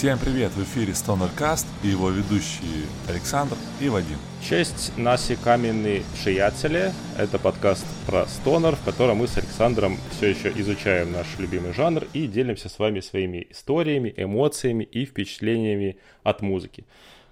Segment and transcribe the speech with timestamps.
[0.00, 0.50] Всем привет!
[0.52, 4.16] В эфире StonerCast и его ведущие Александр и Вадим.
[4.40, 6.92] Честь наши каменные приятели.
[7.18, 12.06] Это подкаст про стонер, в котором мы с Александром все еще изучаем наш любимый жанр
[12.14, 16.86] и делимся с вами своими историями, эмоциями и впечатлениями от музыки.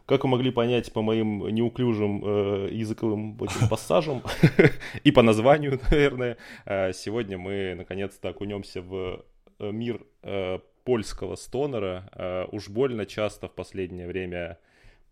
[0.04, 4.22] Как вы могли понять по моим неуклюжим э, языковым этим пассажам
[5.04, 9.24] и по названию, наверное, э, сегодня мы наконец-то окунемся в
[9.58, 12.08] э, мир э, польского стонера.
[12.14, 14.58] Э, уж больно часто в последнее время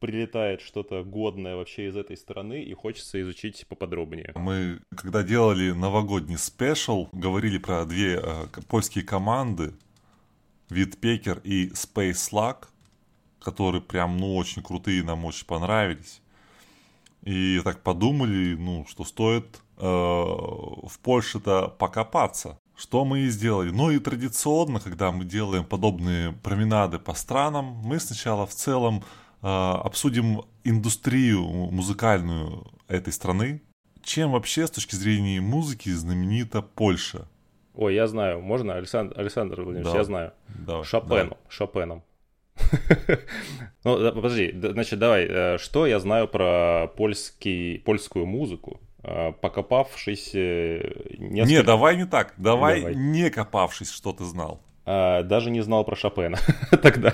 [0.01, 4.33] прилетает что-то годное вообще из этой страны, и хочется изучить поподробнее.
[4.37, 9.75] Мы, когда делали новогодний спешл, говорили про две э, польские команды,
[10.71, 12.69] Витпекер и Slug,
[13.39, 16.23] которые прям, ну, очень крутые, нам очень понравились.
[17.21, 22.59] И так подумали, ну, что стоит э, в Польше-то покопаться.
[22.77, 23.71] Что мы и сделали.
[23.71, 29.03] Ну и традиционно, когда мы делаем подобные променады по странам, мы сначала в целом
[29.43, 33.63] э, обсудим индустрию музыкальную этой страны.
[34.03, 37.27] Чем вообще с точки зрения музыки знаменита Польша?
[37.75, 38.41] Ой, я знаю.
[38.41, 39.99] Можно, Александр, Александр Владимирович, да.
[39.99, 40.33] я знаю.
[40.49, 41.29] Давай, Шопеном.
[41.29, 41.37] Давай.
[41.49, 42.03] Шопеном.
[43.85, 48.81] Ну, подожди, значит, давай, э, что я знаю про польский, польскую музыку,
[49.41, 50.35] покопавшись...
[50.35, 51.47] Несколько...
[51.49, 54.61] Не, давай не так, давай, давай не копавшись, что ты знал.
[54.89, 56.39] А, даже не знал про Шопена
[56.83, 57.13] тогда.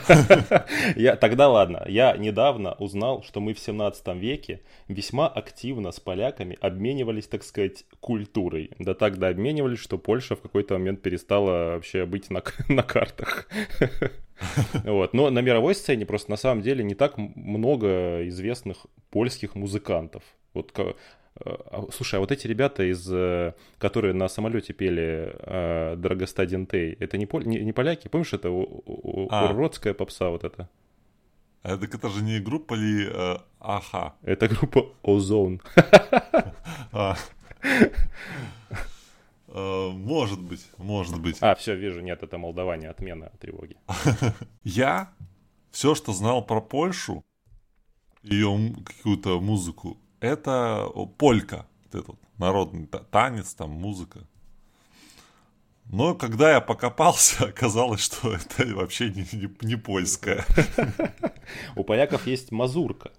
[0.94, 6.58] я, тогда ладно, я недавно узнал, что мы в 17 веке весьма активно с поляками
[6.60, 8.72] обменивались, так сказать, культурой.
[8.78, 13.48] Да тогда обменивались, что Польша в какой-то момент перестала вообще быть на, на картах.
[14.84, 15.14] вот.
[15.14, 20.22] Но на мировой сцене просто на самом деле не так много известных польских музыкантов.
[20.52, 20.92] Вот Э,
[21.90, 27.18] слушай, а вот эти ребята, из, э, которые на самолете пели э, Драгостадин Тей, это
[27.18, 28.08] не, поль, не, не поляки?
[28.08, 29.52] Помнишь, это а.
[29.52, 30.68] уродская попса вот это?
[31.62, 34.14] А так это же не группа ли э, Аха?
[34.22, 35.60] Это группа Озон.
[36.94, 37.16] А.
[39.48, 41.38] Может быть, может быть.
[41.40, 43.76] А, все, вижу, нет, это Молдавания, отмена тревоги.
[44.64, 45.12] Я
[45.70, 47.24] все, что знал про Польшу,
[48.22, 50.88] ее какую-то музыку, это
[51.18, 54.26] полька, вот этот народный танец, там музыка.
[55.90, 60.44] Но когда я покопался, оказалось, что это вообще не, не, не польская.
[61.76, 63.12] У поляков есть мазурка.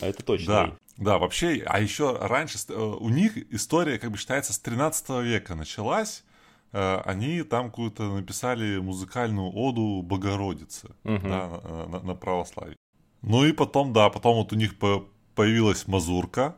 [0.00, 0.46] А это точно.
[0.46, 5.22] Да, да, вообще, а еще раньше э, у них история, как бы считается, с 13
[5.22, 6.24] века началась.
[6.72, 11.28] Э, они там какую-то написали музыкальную оду Богородице угу.
[11.28, 12.76] да, на, на православие.
[13.22, 16.56] Ну и потом, да, потом вот у них по, появилась мазурка.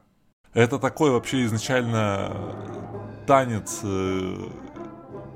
[0.54, 2.32] Это такой вообще изначально
[3.26, 4.48] танец э,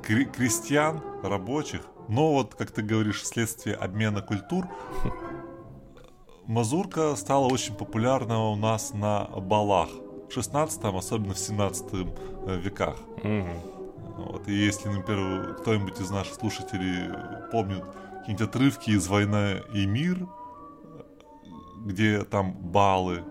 [0.03, 1.83] крестьян, рабочих.
[2.09, 4.67] Но вот, как ты говоришь, вследствие обмена культур,
[6.47, 9.89] мазурка стала очень популярна у нас на балах.
[10.29, 12.97] В 16 особенно в 17 э, веках.
[14.17, 17.11] Вот, и если, например, кто-нибудь из наших слушателей
[17.51, 17.85] помнит
[18.19, 20.27] какие-нибудь отрывки из «Война и мир»,
[21.85, 23.25] где там балы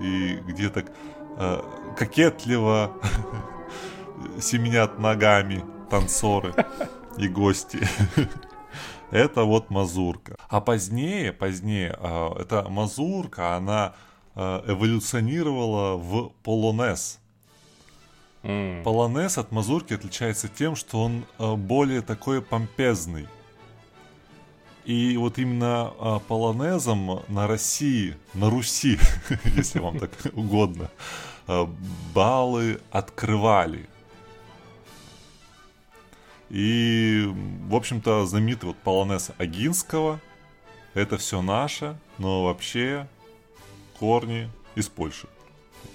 [0.00, 0.92] и где так
[1.36, 1.62] э,
[1.96, 2.92] кокетливо
[4.40, 6.54] семенят ногами танцоры
[7.16, 7.80] и гости.
[9.10, 10.36] Это вот мазурка.
[10.48, 13.94] А позднее, позднее, э, эта мазурка, она
[14.34, 17.18] э, эволюционировала в полонез.
[18.42, 18.82] Mm.
[18.82, 23.28] Полонез от мазурки отличается тем, что он э, более такой помпезный.
[24.88, 28.98] И вот именно а, полонезом на России, на Руси,
[29.54, 30.90] если вам так угодно,
[31.46, 31.70] а,
[32.14, 33.86] баллы открывали.
[36.48, 37.30] И,
[37.68, 40.20] в общем-то, знаменитый вот полонез Агинского,
[40.94, 43.06] это все наше, но вообще
[43.98, 45.28] корни из Польши.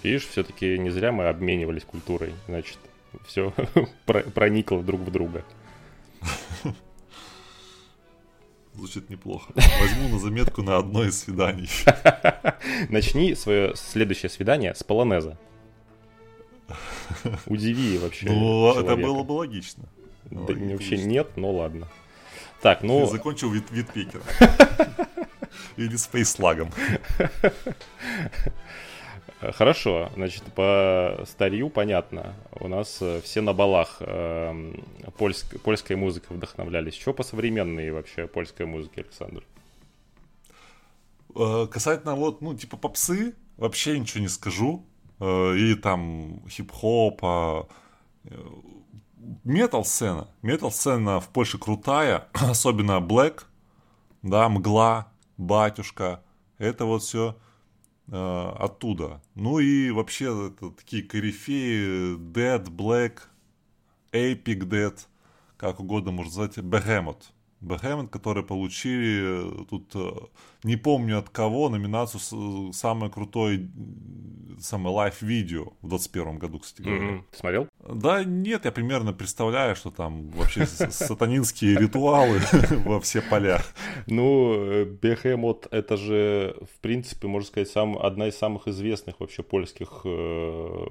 [0.03, 2.77] Видишь, все-таки не зря мы обменивались культурой, значит,
[3.25, 3.55] все
[4.05, 5.43] проникло друг в друга.
[8.75, 9.53] Звучит неплохо.
[9.55, 11.69] Возьму на заметку на одно из свиданий.
[12.89, 15.37] Начни свое следующее свидание с полонеза.
[17.45, 18.25] Удиви вообще.
[18.27, 18.93] Ну, человека.
[18.93, 19.83] это было бы логично.
[20.31, 20.71] Да, логично.
[20.71, 21.87] вообще нет, но ладно.
[22.61, 23.05] Так, ну...
[23.05, 24.23] Ты закончил вид, вид пикера.
[25.77, 26.71] Или спейслагом.
[29.51, 32.33] Хорошо, значит, по старью понятно.
[32.51, 34.73] У нас э, все на балах э,
[35.17, 36.95] польск, польской музыкой вдохновлялись.
[36.95, 39.43] Что по современной вообще польской музыке, Александр?
[41.35, 44.85] Э, касательно вот, ну, типа попсы, вообще ничего не скажу.
[45.19, 47.67] Э, и там хип-хопа,
[49.43, 50.27] метал-сцена.
[50.41, 53.43] Метал-сцена в Польше крутая, особенно Black.
[54.21, 55.07] да, «Мгла»,
[55.37, 56.21] «Батюшка»,
[56.57, 57.52] это вот все э,
[58.09, 59.21] оттуда.
[59.35, 63.19] Ну и вообще это такие корифеи, Dead, Black,
[64.11, 64.97] Epic Dead,
[65.57, 67.23] как угодно можно назвать, Behemoth.
[67.61, 70.11] Behemoth, которые получили э, тут, э,
[70.63, 73.69] не помню от кого, номинацию «Самое крутое
[74.63, 77.03] самое лайв-видео в 21 году, кстати говоря.
[77.03, 77.21] Mm-hmm.
[77.31, 77.67] Ты смотрел?
[77.87, 82.39] Да нет, я примерно представляю, что там вообще сатанинские ритуалы
[82.85, 83.61] во все поля.
[84.07, 90.01] Ну, Бехемот это же, в принципе, можно сказать, сам, одна из самых известных вообще польских
[90.05, 90.85] э,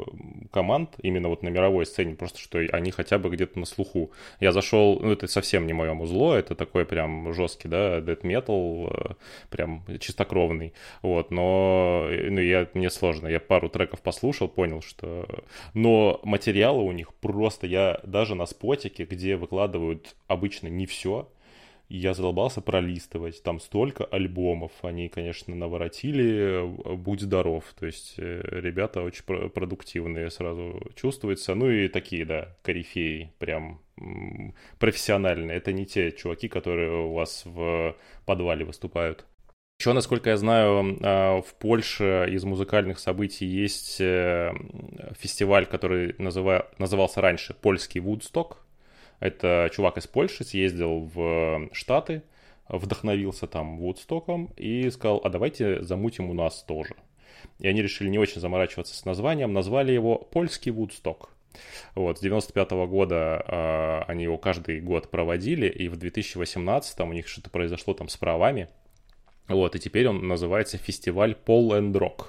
[0.51, 4.13] команд, именно вот на мировой сцене, просто что они хотя бы где-то на слуху.
[4.41, 8.93] Я зашел, ну это совсем не мое музло, это такой прям жесткий, да, death metal,
[8.93, 9.15] э,
[9.63, 10.73] прям чистокровный,
[11.03, 15.27] вот, но ну, я, мне сложно, я пару треков послушал, понял, что...
[15.75, 17.67] Но материалы у них просто...
[17.67, 21.29] Я даже на спотике, где выкладывают обычно не все,
[21.89, 23.43] я задолбался пролистывать.
[23.43, 24.73] Там столько альбомов.
[24.81, 26.65] Они, конечно, наворотили.
[26.97, 27.65] Будь здоров.
[27.79, 31.55] То есть э, ребята очень продуктивные сразу чувствуется.
[31.55, 33.35] Ну и такие, да, корифеи.
[33.39, 33.83] Прям
[34.79, 35.59] профессиональные.
[35.59, 37.95] Это не те чуваки, которые у вас в
[38.25, 39.27] подвале выступают.
[39.83, 44.53] Еще, насколько я знаю, а, в Польше из музыкальных событий есть э,
[45.19, 48.65] фестиваль, который назывался раньше «Польский Вудсток».
[49.19, 52.23] Это чувак из Польши съездил в Штаты,
[52.69, 56.95] вдохновился там Вудстоком и сказал, а давайте замутим у нас тоже.
[57.59, 61.31] И они решили не очень заморачиваться с названием, назвали его «Польский Вудсток».
[61.97, 67.13] Вот, с 95 -го года э, они его каждый год проводили, и в 2018 у
[67.13, 68.69] них что-то произошло там с правами–
[69.55, 72.27] вот, и теперь он называется фестиваль Paul and Rock.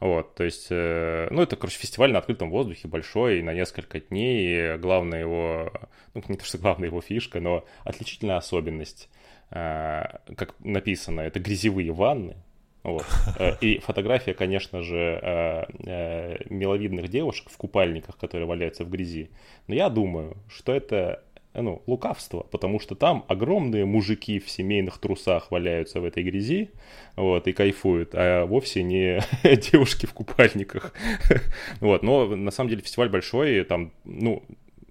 [0.00, 4.74] Вот, то есть, э, ну, это, короче, фестиваль на открытом воздухе большой, на несколько дней,
[4.74, 5.72] и главная его,
[6.14, 9.08] ну, не то, что главная его фишка, но отличительная особенность,
[9.50, 10.02] э,
[10.36, 12.36] как написано, это грязевые ванны,
[12.82, 13.06] вот.
[13.38, 19.30] Э, и фотография, конечно же, э, э, миловидных девушек в купальниках, которые валяются в грязи.
[19.68, 21.22] Но я думаю, что это
[21.54, 26.70] ну, лукавство, потому что там огромные мужики в семейных трусах валяются в этой грязи,
[27.16, 29.20] вот, и кайфуют, а вовсе не
[29.70, 30.94] девушки в купальниках.
[31.80, 34.42] вот, но на самом деле фестиваль большой, там, ну,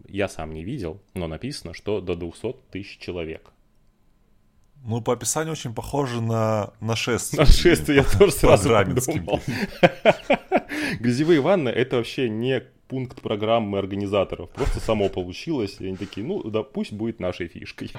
[0.07, 3.51] я сам не видел, но написано, что до 200 тысяч человек.
[4.83, 7.41] Ну, по описанию очень похоже на нашествие.
[7.41, 9.39] Нашествие, я тоже сразу подумал.
[10.99, 14.49] Грязевые ванны— это вообще не пункт программы организаторов.
[14.49, 17.89] Просто само получилось, и они такие, ну да, пусть будет нашей фишкой.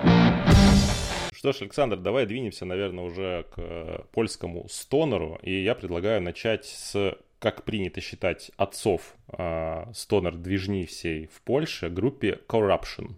[1.33, 5.39] Что ж, Александр, давай двинемся, наверное, уже к э, польскому стонеру.
[5.43, 12.39] И я предлагаю начать с, как принято считать, отцов э, стонер-движни всей в Польше, группе
[12.47, 13.15] Corruption.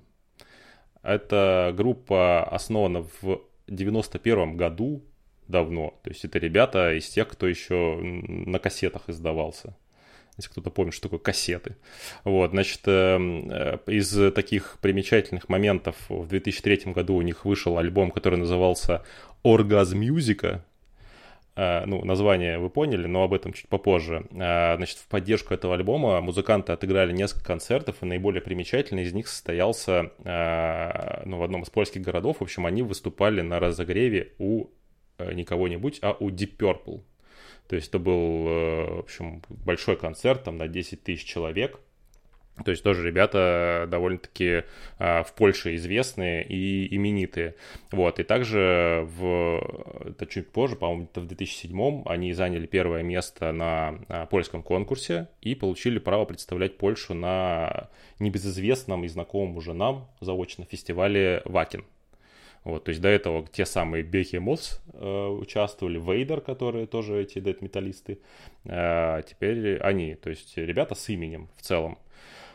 [1.03, 5.03] Эта группа основана в 91 году
[5.49, 5.99] давно.
[6.05, 9.75] То есть это ребята из тех, кто еще на кассетах издавался
[10.37, 11.77] если кто-то помнит, что такое кассеты.
[12.25, 18.11] Вот, значит, эм, э, из таких примечательных моментов в 2003 году у них вышел альбом,
[18.11, 19.05] который назывался
[19.43, 20.65] «Оргазм Мюзика»,
[21.57, 24.27] Uh, ну, название вы поняли, но об этом чуть попозже.
[24.31, 29.29] Uh, значит, в поддержку этого альбома музыканты отыграли несколько концертов, и наиболее примечательный из них
[29.29, 30.11] состоялся
[31.25, 32.39] ну, в одном из польских городов.
[32.41, 34.67] В общем, они выступали на разогреве у
[35.33, 37.03] не кого-нибудь, а у Deep Purple.
[37.69, 41.81] То есть это был, э, в общем, большой концерт там на 10 тысяч человек.
[42.65, 44.63] То есть тоже ребята довольно-таки
[44.99, 47.57] а, в Польше известные и именитые.
[47.91, 48.21] Вот.
[48.21, 54.63] И также в, это чуть позже, по-моему, в 2007 они заняли первое место на польском
[54.63, 57.89] конкурсе и получили право представлять Польшу на
[58.21, 61.85] небезызвестном и знакомом уже нам заочно фестивале Вакин.
[62.65, 68.21] Вот, то есть до этого те самые Бехемос э, участвовали, Вейдер, которые тоже эти дед-металлисты,
[68.65, 71.99] э, теперь они, то есть ребята с именем в целом.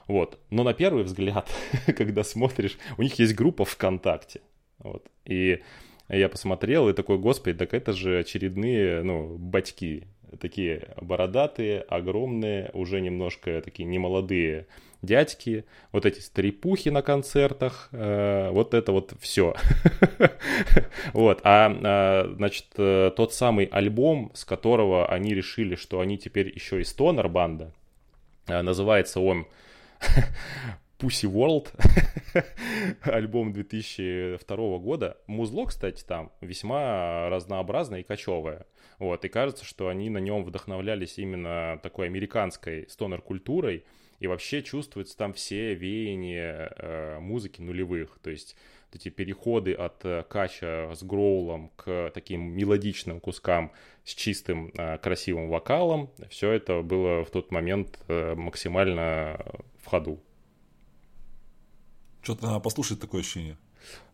[0.07, 0.39] Вот.
[0.49, 1.47] Но на первый взгляд,
[1.95, 4.41] когда смотришь, у них есть группа ВКонтакте.
[4.79, 5.05] Вот.
[5.25, 5.61] И
[6.09, 10.07] я посмотрел и такой, господи, так это же очередные, ну, батьки.
[10.39, 14.67] Такие бородатые, огромные, уже немножко такие немолодые
[15.01, 19.55] дядьки, вот эти стрипухи на концертах, э, вот это вот все.
[21.13, 26.51] вот, а, а, значит, э, тот самый альбом, с которого они решили, что они теперь
[26.53, 27.71] еще и стонер банда,
[28.48, 29.48] э, называется он
[31.00, 31.70] Pussy World,
[33.03, 35.18] альбом 2002 года.
[35.27, 38.65] Музло, кстати, там весьма разнообразное и кочевое.
[38.98, 43.86] Вот, и кажется, что они на нем вдохновлялись именно такой американской стонер-культурой,
[44.20, 48.20] И вообще чувствуется там все веяния э, музыки нулевых.
[48.22, 48.58] То есть
[48.91, 53.72] эти переходы от э, кача с гроулом к таким мелодичным кускам
[54.03, 59.39] с чистым э, красивым вокалом, все это было в тот момент э, максимально
[59.82, 60.22] в ходу.
[62.21, 63.57] Что-то надо послушать такое ощущение.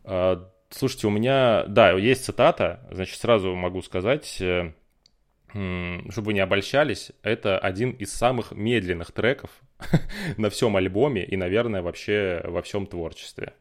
[0.03, 7.11] А, слушайте, у меня, да, есть цитата, значит, сразу могу сказать, чтобы вы не обольщались,
[7.21, 9.49] это один из самых медленных треков
[10.37, 13.53] на всем альбоме и, наверное, вообще во всем творчестве.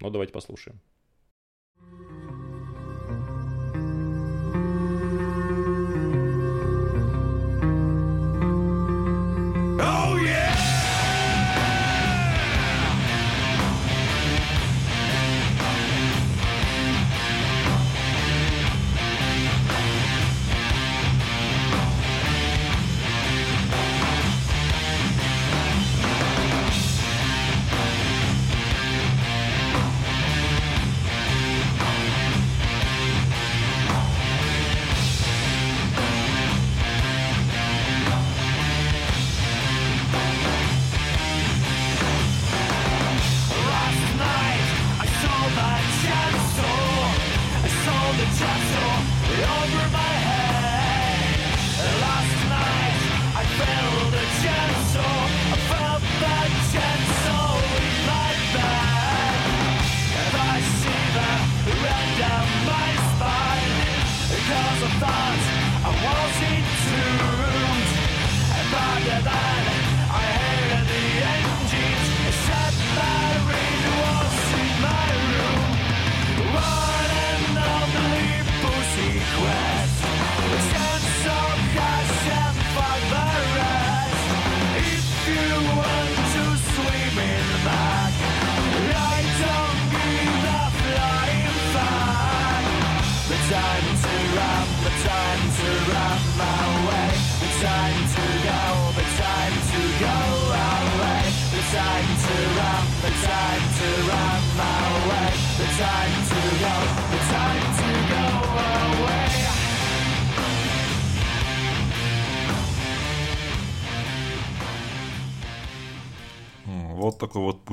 [0.00, 0.80] Ну, давайте послушаем.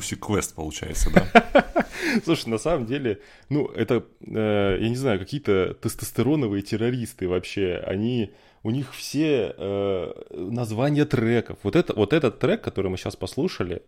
[0.05, 1.85] Pussy Quest получается, да?
[2.23, 3.19] Слушай, на самом деле,
[3.49, 8.31] ну, это, э, я не знаю, какие-то тестостероновые террористы вообще, они,
[8.63, 11.57] у них все э, названия треков.
[11.63, 13.81] Вот, это, вот этот трек, который мы сейчас послушали,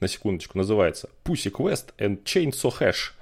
[0.00, 3.12] на секундочку, называется Pussy Quest and Chainsaw Hash.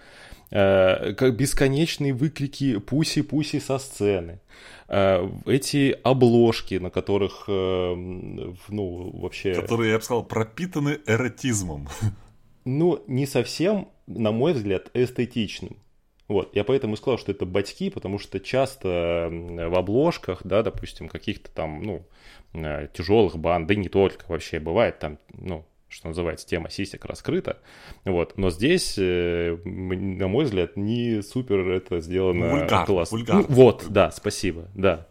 [0.50, 4.40] Э, как бесконечные выкрики «пуси-пуси» со сцены.
[4.88, 9.54] Э, эти обложки, на которых, э, ну, вообще...
[9.54, 11.88] Которые, я бы сказал, пропитаны эротизмом.
[12.68, 15.78] Ну, не совсем, на мой взгляд, эстетичным.
[16.28, 21.08] Вот, я поэтому и сказал, что это батьки, потому что часто в обложках, да, допустим,
[21.08, 22.06] каких-то там, ну,
[22.92, 27.58] тяжелых банд, да и не только вообще, бывает там, ну, что называется, тема сисек раскрыта.
[28.04, 28.36] Вот.
[28.36, 33.16] Но здесь, э, на мой взгляд, не супер это сделано вульгар, классно.
[33.16, 33.36] Вульгар.
[33.36, 35.08] Ну, вот, да, спасибо, да.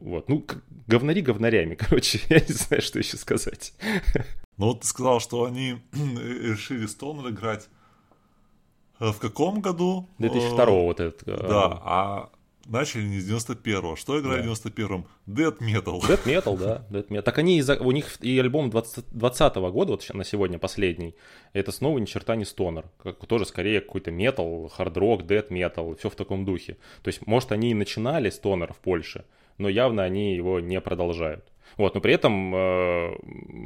[0.00, 0.28] Вот.
[0.28, 0.46] Ну,
[0.86, 3.74] говнари говнарями, короче, я не знаю, что еще сказать.
[4.58, 7.68] Ну вот ты сказал, что они решили Stoner играть
[9.00, 10.08] э, в каком году?
[10.18, 11.22] 2002 вот этот.
[11.26, 12.30] Э, да, а
[12.66, 13.96] начали не с 91-го.
[13.96, 14.54] Что играли да.
[14.54, 15.06] в 91-м?
[15.26, 16.00] Dead Metal.
[16.00, 16.84] Dead Metal, да.
[16.90, 17.22] Dead Metal.
[17.22, 21.14] Так они, из-за, у них и альбом 20, 20 года, вот на сегодня последний,
[21.52, 22.86] это снова ни черта не стонер.
[23.02, 26.76] Как, тоже скорее какой-то метал, хард-рок, Dead Metal, все в таком духе.
[27.02, 29.24] То есть, может, они и начинали стонер в Польше,
[29.58, 31.52] но явно они его не продолжают.
[31.76, 33.14] Вот, но при этом, э,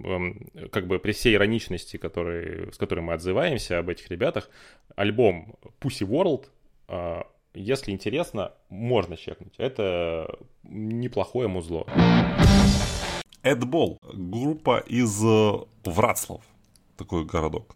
[0.05, 4.49] э, как бы при всей ироничности, который, с которой мы отзываемся об этих ребятах,
[4.95, 6.47] альбом Pussy World
[6.89, 7.23] э,
[7.55, 9.55] если интересно, можно чекнуть.
[9.57, 10.29] Это
[10.63, 11.87] неплохое музло.
[13.43, 13.99] Эдбол.
[14.13, 15.53] Группа из э,
[15.85, 16.43] Врацлав.
[16.99, 17.75] Такой городок.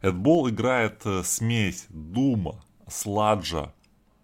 [0.00, 3.72] Эдбол играет смесь дума, сладжа,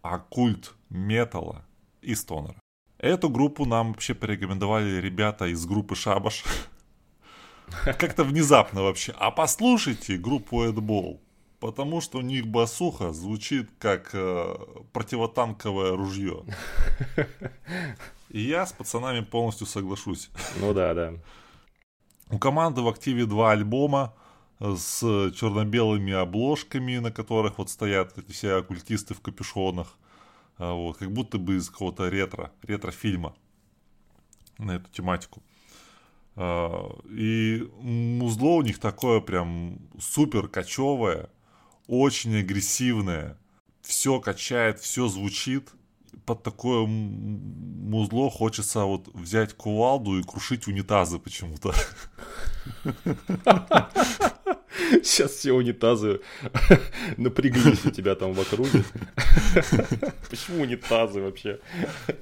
[0.02, 1.64] оккульт, металла
[2.02, 2.60] и стонера.
[2.98, 6.44] Эту группу нам вообще порекомендовали ребята из группы Шабаш.
[7.84, 9.14] Как-то внезапно вообще.
[9.18, 11.20] А послушайте группу Эдбол
[11.60, 14.54] потому что у них басуха звучит как э,
[14.92, 16.44] противотанковое ружье.
[18.30, 20.30] И я с пацанами полностью соглашусь.
[20.60, 21.14] Ну да, да.
[22.30, 24.14] У команды в активе два альбома
[24.60, 29.96] с черно-белыми обложками, на которых вот стоят эти все оккультисты в капюшонах.
[30.58, 33.34] А, вот, как будто бы из какого-то ретро, ретро-фильма
[34.58, 35.42] на эту тематику.
[36.34, 41.30] А, и музло у них такое прям супер кочевое,
[41.86, 43.38] очень агрессивное.
[43.82, 45.70] Все качает, все звучит.
[46.26, 51.72] Под такое музло хочется вот взять кувалду и крушить унитазы почему-то.
[55.02, 56.20] Сейчас все унитазы
[57.16, 58.84] напряглись у тебя там в округе.
[60.30, 61.60] Почему унитазы вообще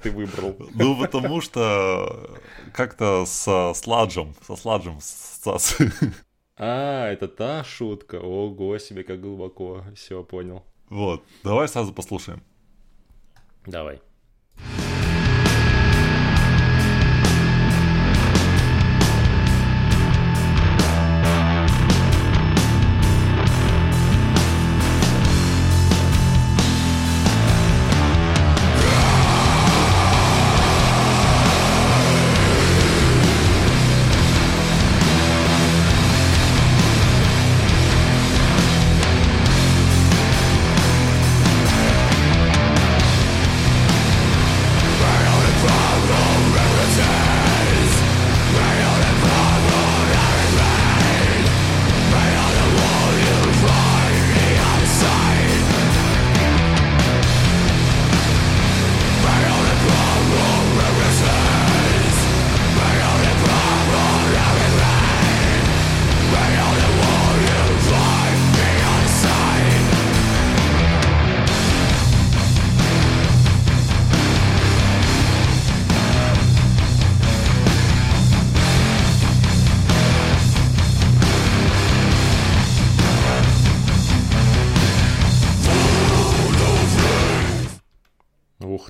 [0.01, 0.55] ты выбрал?
[0.73, 2.39] Ну, потому что
[2.73, 4.99] как-то со сладжем, со сладжем.
[6.59, 8.15] А, это та шутка.
[8.15, 9.83] Ого себе, как глубоко.
[9.95, 10.63] Все, понял.
[10.89, 12.41] Вот, давай сразу послушаем.
[13.65, 14.01] Давай.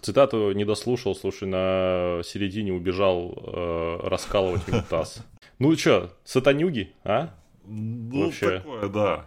[0.08, 5.24] Цитату не дослушал, слушай, на середине убежал э, раскалывать унитаз.
[5.60, 7.34] Ну что, сатанюги, а?
[7.66, 8.60] Ну, Вообще.
[8.60, 9.26] такое, да.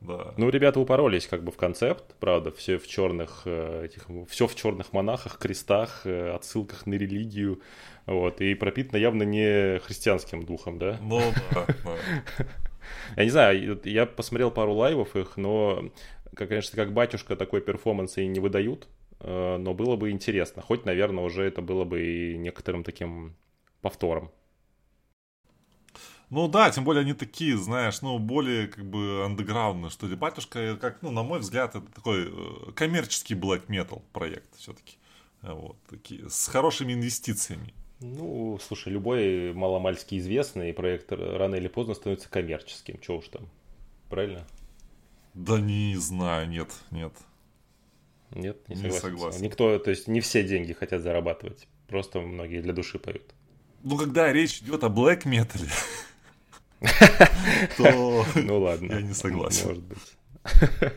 [0.00, 0.34] Да.
[0.36, 4.56] Ну, ребята упоролись как бы в концепт, правда, все в черных, э, этих, все в
[4.56, 7.60] черных монахах, крестах, э, отсылках на религию,
[8.06, 10.98] вот, и пропитано явно не христианским духом, да?
[11.00, 11.66] Ну, да,
[13.16, 15.90] Я не знаю, я посмотрел пару лайвов их, но,
[16.34, 18.88] конечно, как батюшка такой перформанс и не выдают,
[19.22, 20.62] но было бы интересно.
[20.62, 23.36] Хоть, наверное, уже это было бы и некоторым таким
[23.80, 24.30] повтором.
[26.30, 30.14] Ну да, тем более они такие, знаешь, ну, более как бы андеграундные, что ли.
[30.14, 34.96] Батюшка, как, ну, на мой взгляд, это такой э, коммерческий black metal проект все-таки.
[35.42, 37.74] Вот, такие, с хорошими инвестициями.
[37.98, 42.98] Ну, слушай, любой маломальски известный проект рано или поздно становится коммерческим.
[43.00, 43.48] Чего уж там,
[44.08, 44.46] правильно?
[45.34, 47.12] Да не знаю, нет, нет.
[48.32, 48.94] Нет, не согласен.
[48.94, 49.42] Не согласен.
[49.42, 51.66] Никто, то есть не все деньги хотят зарабатывать.
[51.88, 53.34] Просто многие для души поют.
[53.82, 55.68] Ну, когда речь идет о блэк метале,
[57.76, 59.68] то ну ладно, я не согласен.
[59.68, 59.98] Может быть.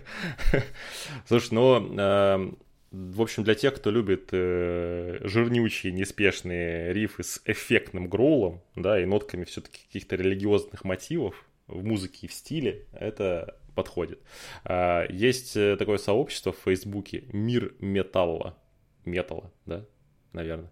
[1.27, 2.57] Слушай, ну, эм,
[2.91, 9.05] в общем, для тех, кто любит э, жирнючие, неспешные рифы с эффектным гроулом, да, и
[9.05, 14.19] нотками все-таки каких-то религиозных мотивов в музыке и в стиле, это подходит.
[14.63, 18.57] А, есть э, такое сообщество в Фейсбуке «Мир металла».
[19.05, 19.85] Металла, да,
[20.31, 20.71] наверное.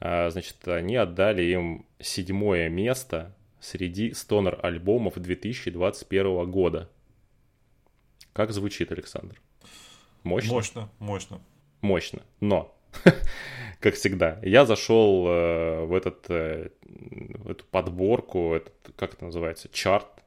[0.00, 6.88] А, значит, они отдали им седьмое место среди стонер-альбомов 2021 года.
[8.32, 9.40] Как звучит, Александр?
[10.22, 10.54] Мощно?
[10.54, 11.40] Мощно, мощно.
[11.80, 12.22] Мощно.
[12.40, 12.76] Но,
[13.80, 16.70] как всегда, я зашел э, в, этот, э,
[17.48, 20.17] эту подборку, этот, как это называется, чарт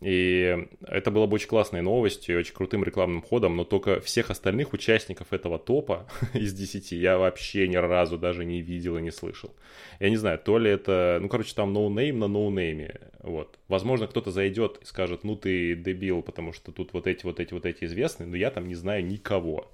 [0.00, 4.72] и это было бы очень классной новостью, очень крутым рекламным ходом, но только всех остальных
[4.72, 9.54] участников этого топа из 10 я вообще ни разу даже не видел и не слышал.
[9.98, 13.58] Я не знаю, то ли это, ну, короче, там ноунейм на ноунейме, вот.
[13.68, 17.54] Возможно, кто-то зайдет и скажет, ну, ты дебил, потому что тут вот эти, вот эти,
[17.54, 19.72] вот эти известные, но я там не знаю никого.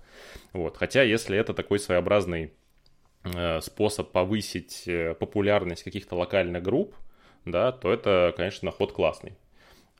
[0.52, 0.76] Вот.
[0.76, 2.52] Хотя, если это такой своеобразный
[3.24, 6.94] э, способ повысить э, популярность каких-то локальных групп,
[7.44, 9.32] да, то это, конечно, ход классный.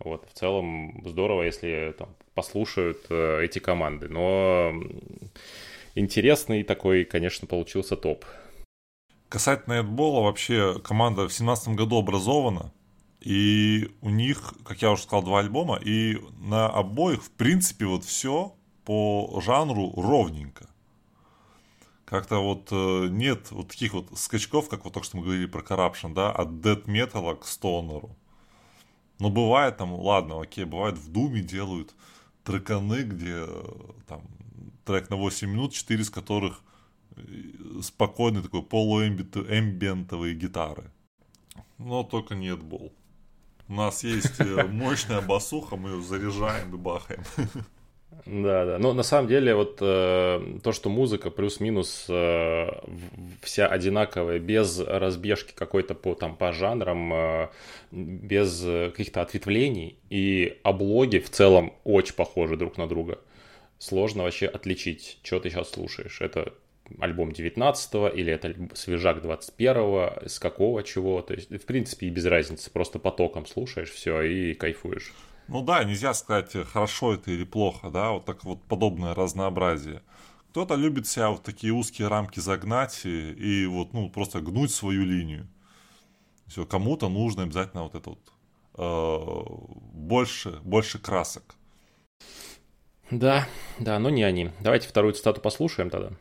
[0.05, 4.09] Вот, в целом здорово, если там, послушают э, эти команды.
[4.09, 4.73] Но
[5.95, 8.25] интересный такой, конечно, получился топ.
[9.29, 12.73] Касательно Эдбола, вообще команда в семнадцатом году образована.
[13.21, 15.77] И у них, как я уже сказал, два альбома.
[15.77, 20.69] И на обоих, в принципе, вот все по жанру ровненько.
[22.05, 25.63] Как-то вот э, нет вот таких вот скачков, как вот только что мы говорили про
[25.63, 28.17] Corruption, да, от Dead Metal к Стонеру.
[29.23, 31.95] Но бывает там, ладно, окей, бывает в Думе делают
[32.43, 33.47] треканы, где
[34.09, 34.23] там
[34.85, 36.61] трек на 8 минут, 4 из которых
[37.15, 37.23] э,
[37.83, 40.91] спокойный такой полуэмбиентовые гитары.
[41.79, 42.93] Но только нет бол.
[43.69, 47.23] У нас есть э, мощная басуха, мы ее заряжаем и бахаем.
[48.27, 48.79] Да, да.
[48.79, 52.69] Но на самом деле вот э, то, что музыка плюс-минус э,
[53.41, 57.49] вся одинаковая, без разбежки какой-то по там по жанрам, э,
[57.91, 58.61] без
[58.93, 63.19] каких-то ответвлений и облоги в целом очень похожи друг на друга.
[63.79, 66.21] Сложно вообще отличить, что ты сейчас слушаешь.
[66.21, 66.53] Это
[67.01, 71.23] альбом 19-го или это свежак 21-го, с какого чего.
[71.23, 72.71] То есть, в принципе, и без разницы.
[72.71, 75.13] Просто потоком слушаешь все и кайфуешь.
[75.49, 80.03] Ну да, нельзя сказать, хорошо это или плохо, да, вот так вот подобное разнообразие.
[80.51, 85.05] Кто-то любит себя в такие узкие рамки загнать и, и вот, ну, просто гнуть свою
[85.05, 85.49] линию.
[86.47, 88.33] Все, кому-то нужно обязательно вот это вот
[88.75, 91.55] э, больше, больше красок.
[93.11, 93.47] Да,
[93.79, 94.51] да, но не они.
[94.61, 96.13] Давайте вторую цитату послушаем тогда.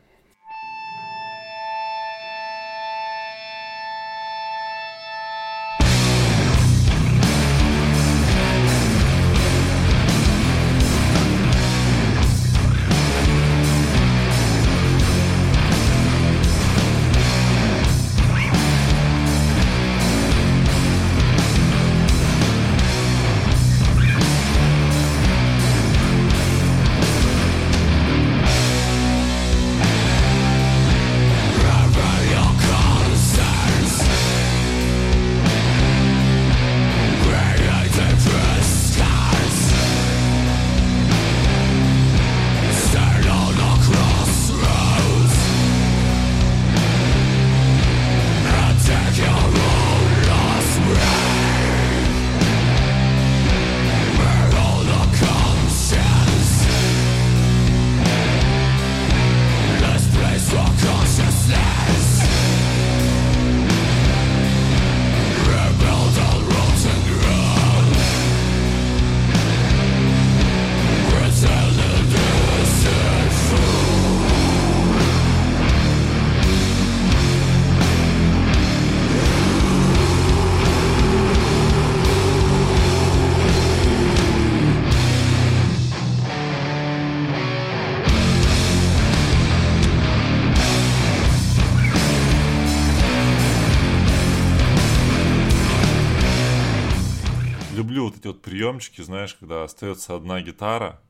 [98.72, 101.00] Приемчики, знаешь, когда остается одна гитара,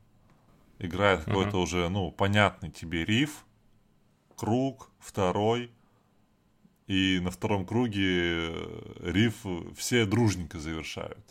[0.79, 1.25] играет uh-huh.
[1.25, 3.45] какой-то уже, ну, понятный тебе риф,
[4.35, 5.71] круг, второй,
[6.87, 9.45] и на втором круге э, риф
[9.77, 11.25] все дружненько завершают.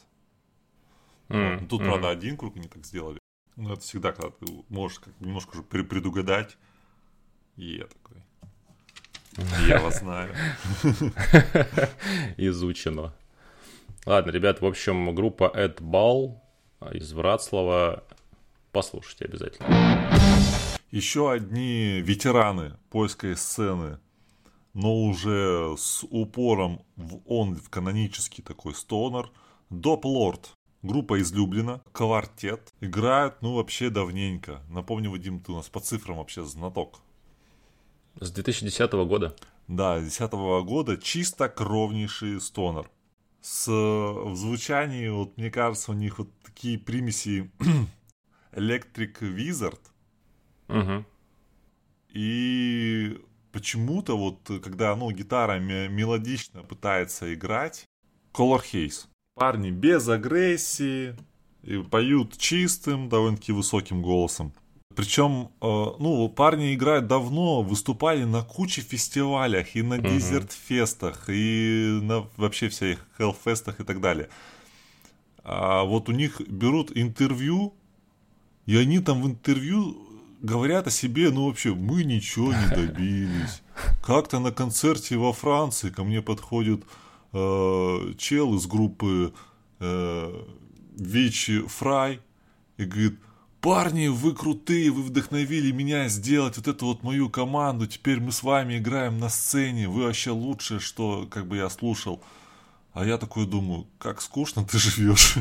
[1.29, 1.67] Mm-hmm.
[1.67, 1.85] Тут, mm-hmm.
[1.85, 3.19] правда, один круг они так сделали.
[3.57, 6.57] Но это всегда, когда ты можешь как немножко уже предугадать.
[7.57, 8.23] И я такой.
[9.69, 10.35] Я вас знаю.
[12.39, 13.15] Изучено.
[14.05, 16.43] Ладно, ребят, в общем, группа Эд Бал
[16.93, 18.03] из Вратслава.
[18.73, 19.69] Послушайте обязательно.
[20.91, 24.01] Еще одни ветераны польской сцены,
[24.75, 29.31] но уже с упором в он в канонический такой стонер.
[29.71, 30.51] Доп Лорд.
[30.83, 32.75] Группа из Люблина, квартет.
[32.81, 34.63] Играют, ну, вообще давненько.
[34.69, 36.99] Напомню, Вадим, ты у нас по цифрам вообще знаток.
[38.19, 39.37] С 2010 года.
[39.69, 40.33] Да, с 2010
[40.67, 42.91] года чисто кровнейший стонер
[43.43, 47.51] с, в звучании, вот мне кажется, у них вот такие примеси
[48.53, 49.81] Electric Wizard.
[50.69, 51.05] Угу.
[52.11, 57.85] И почему-то вот, когда, ну, гитара мелодично пытается играть,
[58.33, 59.07] Color Haze.
[59.35, 61.17] Парни без агрессии,
[61.63, 64.53] и поют чистым, довольно-таки высоким голосом.
[64.95, 65.67] Причем, э,
[65.99, 73.07] ну, парни играют давно, выступали на куче фестивалях, и на дезерт-фестах, и на вообще всех
[73.17, 74.29] хеллфестах и так далее.
[75.45, 77.75] А вот у них берут интервью,
[78.67, 79.97] и они там в интервью
[80.43, 83.63] говорят о себе, ну вообще, мы ничего не добились.
[84.03, 86.85] Как-то на концерте во Франции ко мне подходит
[87.33, 89.33] э, чел из группы
[89.81, 90.45] э,
[90.97, 92.21] Вичи Фрай
[92.77, 93.19] и говорит,
[93.63, 98.43] парни, вы крутые, вы вдохновили меня сделать вот эту вот мою команду, теперь мы с
[98.43, 102.23] вами играем на сцене, вы вообще лучшее, что как бы я слушал.
[102.93, 105.37] А я такой думаю, как скучно ты живешь.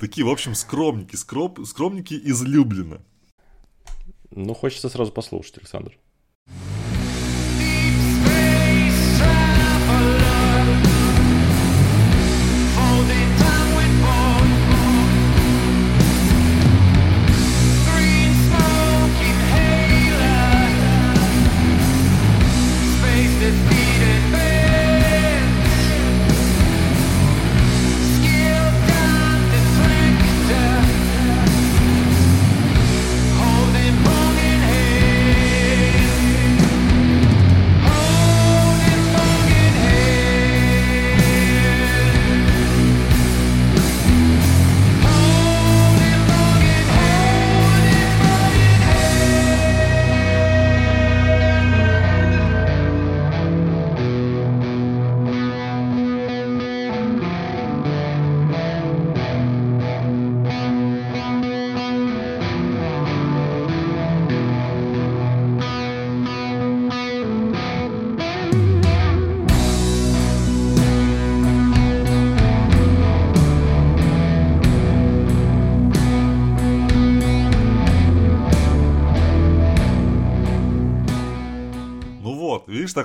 [0.00, 2.98] Такие, в общем, скромники, скром, скромники излюблено.
[4.30, 5.96] Ну, хочется сразу послушать, Александр.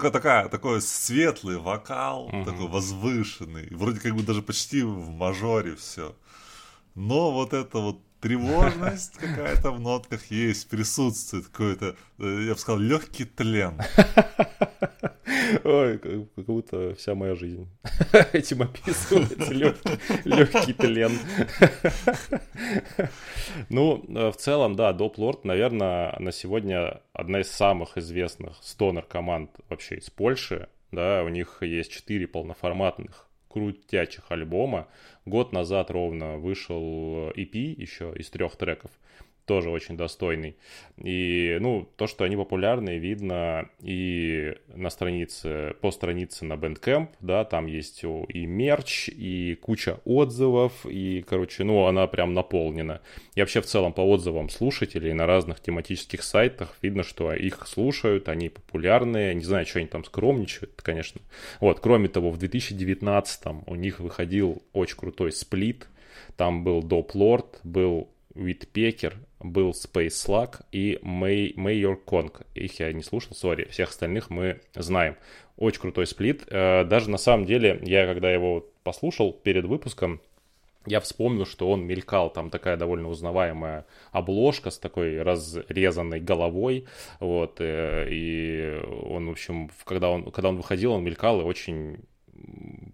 [0.02, 2.44] Такой, такая, такой светлый вокал, угу.
[2.44, 6.16] такой возвышенный, вроде как бы даже почти в мажоре все.
[6.96, 12.80] Но вот это вот тревожность какая-то в нотках есть, присутствует какой-то, э, я бы сказал,
[12.80, 13.82] легкий тлен.
[15.64, 17.68] Ой, как будто вся моя жизнь
[18.34, 19.54] этим описывается.
[19.54, 21.12] Легкий, легкий тлен.
[23.70, 29.04] Ну, э, в целом, да, Доп Лорд, наверное, на сегодня одна из самых известных стонер
[29.04, 30.70] команд вообще из Польши.
[30.92, 34.88] Да, у них есть четыре полноформатных крутячих альбома.
[35.26, 38.92] Год назад ровно вышел EP еще из трех треков
[39.46, 40.56] тоже очень достойный.
[40.98, 47.44] И, ну, то, что они популярны, видно и на странице, по странице на Bandcamp, да,
[47.44, 53.02] там есть и мерч, и куча отзывов, и, короче, ну, она прям наполнена.
[53.36, 58.30] И вообще в целом по отзывам слушателей на разных тематических сайтах видно, что их слушают,
[58.30, 61.22] они популярные, не знаю, что они там скромничают, конечно.
[61.60, 65.88] Вот, кроме того, в 2019 у них выходил очень крутой сплит,
[66.38, 72.46] там был Доп Лорд, был Уитпекер, был Space Slug и May, Mayor Kong.
[72.56, 73.68] Их я не слушал, сори.
[73.70, 75.18] Всех остальных мы знаем.
[75.58, 76.44] Очень крутой сплит.
[76.48, 80.22] Э, даже на самом деле, я когда его послушал перед выпуском,
[80.88, 86.86] я вспомнил, что он мелькал, там такая довольно узнаваемая обложка с такой разрезанной головой,
[87.20, 92.00] вот, э, и он, в общем, когда он, когда он выходил, он мелькал и очень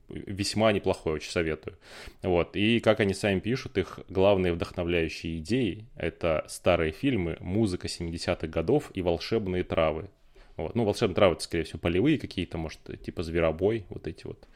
[0.09, 1.77] весьма неплохой, очень советую.
[2.21, 2.55] Вот.
[2.55, 8.91] И как они сами пишут, их главные вдохновляющие идеи— это старые фильмы, музыка 70-х годов
[8.93, 10.09] и волшебные травы.
[10.55, 10.75] Вот.
[10.75, 14.47] Ну, волшебные травы, это, скорее всего, полевые какие-то, может, типа зверобой, вот эти вот.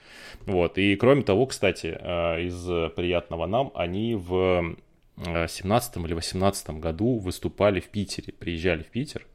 [0.45, 0.77] Вот.
[0.77, 4.75] И кроме того, кстати, э, из приятного нам, они в
[5.17, 9.25] 17 или 18 году выступали в Питере, приезжали в Питер,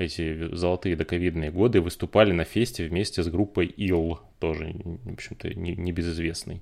[0.00, 5.76] эти золотые доковидные годы, выступали на фесте вместе с группой Ил, тоже, в общем-то, не,
[5.76, 6.60] не безызвестный.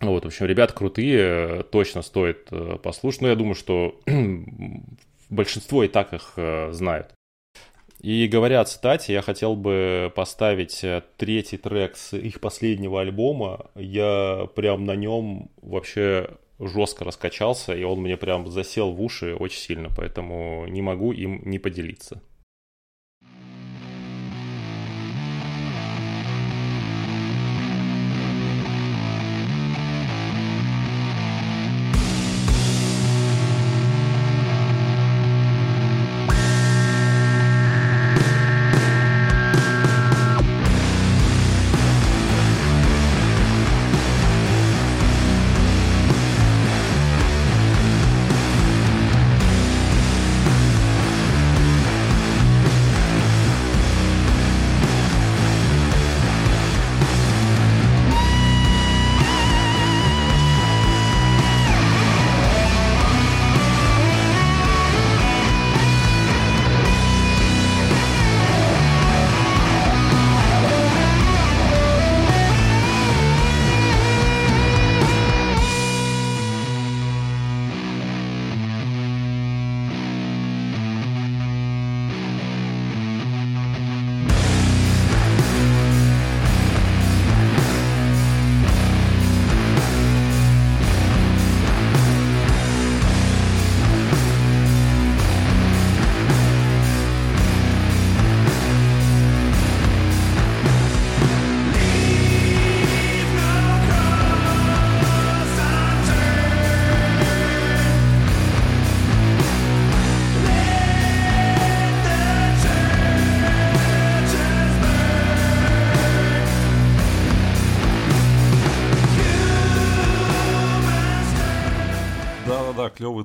[0.00, 3.22] Вот, в общем, ребят крутые, точно стоит э, послушать.
[3.22, 3.98] Но я думаю, что
[5.30, 7.12] большинство и так их э, знают.
[8.00, 13.70] И говоря о цитате, я хотел бы поставить э, третий трек с их последнего альбома.
[13.74, 19.60] Я прям на нем вообще жестко раскачался, и он мне прям засел в уши очень
[19.60, 22.22] сильно, поэтому не могу им не поделиться.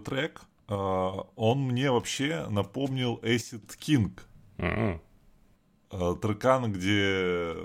[0.01, 4.19] Трек, а, он мне вообще напомнил Acid King.
[4.57, 4.99] Mm-hmm.
[6.21, 7.55] Трекан, где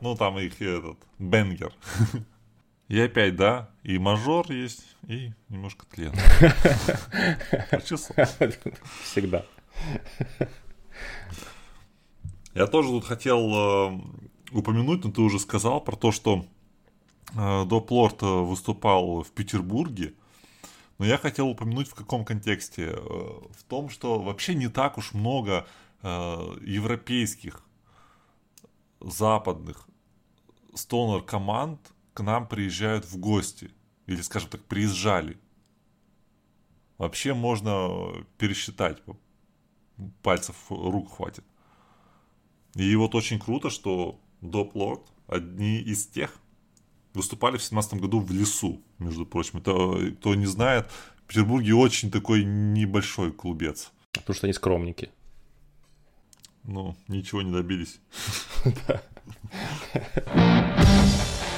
[0.00, 1.72] ну, там их этот, бенгер.
[2.88, 6.12] И опять, да, и мажор есть, и немножко тлен.
[9.02, 9.44] Всегда.
[12.54, 14.00] Я тоже тут хотел
[14.54, 16.46] упомянуть, но ты уже сказал про то, что
[17.34, 20.14] э, Доплорд э, выступал в Петербурге.
[20.98, 22.92] Но я хотел упомянуть в каком контексте.
[22.92, 25.66] Э, в том, что вообще не так уж много
[26.02, 26.08] э,
[26.62, 27.62] европейских,
[29.00, 29.86] западных
[30.74, 31.80] стонер-команд
[32.14, 33.70] к нам приезжают в гости.
[34.06, 35.38] Или, скажем так, приезжали.
[36.98, 39.02] вообще можно пересчитать.
[40.22, 41.44] Пальцев рук хватит.
[42.74, 46.38] И вот очень круто, что Доп Лорд одни из тех,
[47.14, 49.58] выступали в 17 году в лесу, между прочим.
[49.58, 50.90] Это, кто не знает,
[51.24, 53.90] в Петербурге очень такой небольшой клубец.
[54.12, 55.10] Потому что они скромники.
[56.64, 58.00] Ну, ничего не добились.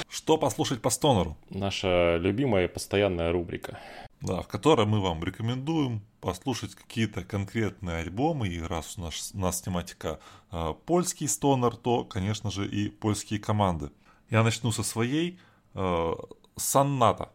[0.08, 1.36] Что послушать по стонеру?
[1.50, 3.78] Наша любимая постоянная рубрика.
[4.20, 8.48] Да, в которой мы вам рекомендуем послушать какие-то конкретные альбомы.
[8.48, 10.18] И раз у нас, у нас тематика
[10.50, 13.90] э, польский стонер, то, конечно же, и польские команды.
[14.30, 15.38] Я начну со своей
[15.74, 16.12] э,
[16.56, 17.30] Санната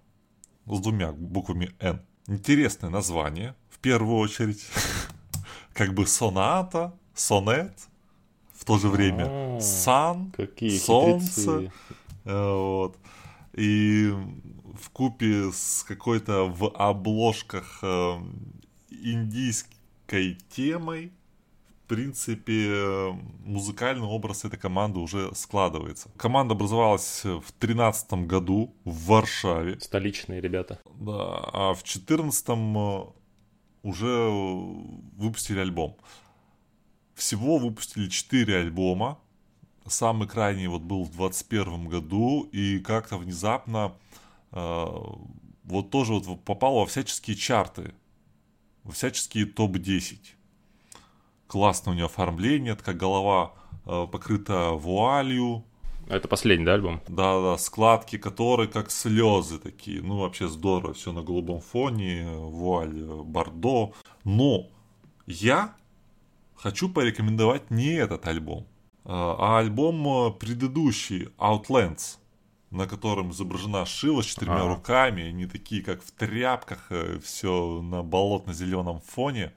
[0.66, 2.02] с двумя буквами N.
[2.28, 4.66] Интересное название, в первую очередь.
[5.74, 7.74] Как бы соната, сонет,
[8.54, 10.34] в то же время сан,
[10.80, 11.72] солнце.
[12.26, 12.98] Э, вот.
[13.54, 14.14] И
[14.74, 18.20] в купе с какой-то в обложках э,
[18.90, 21.12] индийской темой,
[21.86, 26.10] в принципе, музыкальный образ этой команды уже складывается.
[26.16, 29.80] Команда образовалась в 2013 году в Варшаве.
[29.80, 30.80] Столичные ребята.
[30.86, 33.06] Да, а в 2014 э,
[33.84, 34.30] уже
[35.18, 35.98] выпустили альбом.
[37.16, 39.20] Всего выпустили 4 альбома.
[39.86, 44.21] Самый крайний вот был в 2021 году, и как-то внезапно э,
[44.52, 47.94] вот тоже вот попал во всяческие чарты,
[48.84, 50.18] во всяческие топ-10.
[51.48, 53.54] Классное у него оформление, такая голова
[53.86, 55.64] э, покрыта вуалью.
[56.08, 57.02] Это последний, да, альбом?
[57.08, 60.02] Да-да, складки которые как слезы такие.
[60.02, 63.94] Ну, вообще здорово, все на голубом фоне, вуаль бордо.
[64.24, 64.68] Но
[65.28, 65.76] я
[66.56, 68.68] хочу порекомендовать не этот альбом,
[69.04, 72.18] а, а альбом э, предыдущий, Outlands,
[72.72, 74.68] на котором изображена Шива с четырьмя а.
[74.68, 79.54] руками, они такие, как в тряпках, э, все на болотно-зеленом фоне.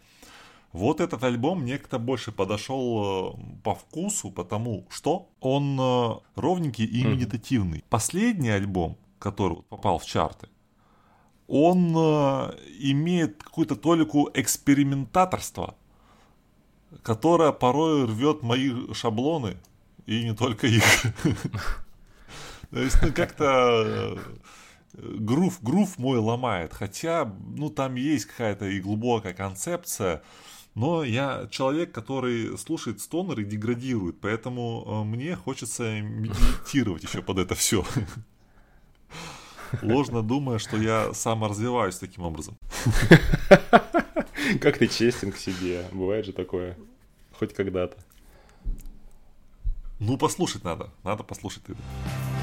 [0.72, 5.81] Вот этот альбом мне как-то больше подошел э, по вкусу, потому что он
[6.35, 7.85] ровненький и медитативный.
[7.88, 10.48] Последний альбом, который попал в чарты,
[11.46, 15.74] он имеет какую-то толику экспериментаторства
[17.03, 19.57] которая порой рвет мои шаблоны,
[20.07, 20.85] и не только их.
[22.75, 24.19] То есть, ну, как-то
[24.97, 26.75] э, грув, грув мой ломает.
[26.75, 30.25] Хотя, ну, там есть какая-то и глубокая концепция,
[30.75, 37.39] но я человек, который слушает стонер и деградирует, поэтому э, мне хочется медитировать еще под
[37.39, 37.87] это все.
[39.81, 42.59] Ложно думая, что я саморазвиваюсь таким образом.
[44.61, 45.85] Как ты честен к себе.
[45.93, 46.77] Бывает же такое.
[47.39, 47.97] Хоть когда-то.
[50.01, 50.91] Ну, послушать надо.
[51.05, 52.34] Надо послушать это.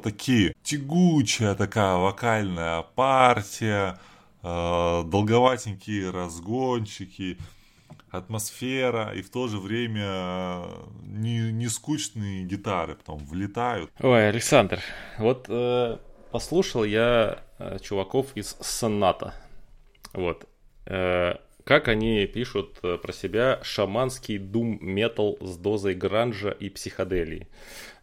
[0.00, 3.98] Такие тягучая такая вокальная партия,
[4.42, 7.38] э, долговатенькие разгончики,
[8.10, 10.62] атмосфера и в то же время э,
[11.04, 13.90] не, не скучные гитары потом влетают.
[14.00, 14.80] Ой, Александр,
[15.18, 15.98] вот э,
[16.30, 19.34] послушал я э, чуваков из Соната.
[20.12, 20.46] Вот.
[20.86, 27.46] Э, как они пишут э, про себя шаманский дум-метал с дозой гранжа и психоделии.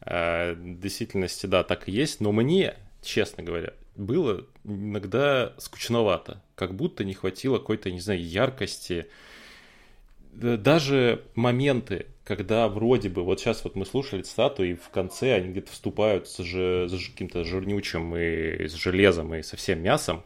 [0.10, 7.04] В действительности, да, так и есть, но мне, честно говоря, было иногда скучновато, как будто
[7.04, 9.08] не хватило какой-то, не знаю, яркости.
[10.34, 15.50] Даже моменты, когда вроде бы, вот сейчас вот мы слушали цитату, и в конце они
[15.50, 20.24] где-то вступают с, ж, с каким-то жирнючим и с железом и со всем мясом,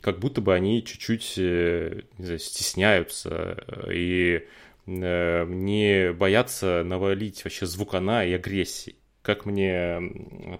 [0.00, 4.46] как будто бы они чуть-чуть э, знаю, стесняются и
[4.86, 8.96] э, не боятся навалить вообще звукана и агрессии.
[9.26, 10.00] Как мне